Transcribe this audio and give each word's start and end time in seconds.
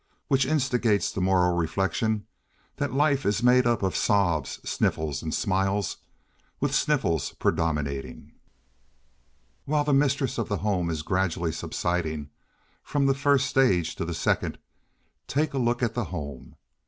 Which 0.29 0.47
instigates 0.47 1.11
the 1.11 1.21
moral 1.21 1.55
reflection 1.55 2.25
that 2.77 2.91
life 2.91 3.23
is 3.23 3.43
made 3.43 3.67
up 3.67 3.83
of 3.83 3.95
sobs, 3.95 4.59
sniffles, 4.67 5.21
and 5.21 5.31
smiles, 5.31 5.97
with 6.59 6.73
sniffles 6.73 7.33
predominating. 7.33 8.31
While 9.65 9.83
the 9.83 9.93
mistress 9.93 10.39
of 10.39 10.49
the 10.49 10.57
home 10.57 10.89
is 10.89 11.03
gradually 11.03 11.51
subsiding 11.51 12.31
from 12.81 13.05
the 13.05 13.13
first 13.13 13.45
stage 13.45 13.93
to 13.97 14.03
the 14.03 14.15
second, 14.15 14.57
take 15.27 15.53
a 15.53 15.59
look 15.59 15.83
at 15.83 15.93
the 15.93 16.05
home. 16.05 16.55